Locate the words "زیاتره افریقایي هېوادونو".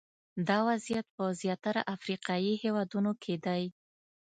1.41-3.11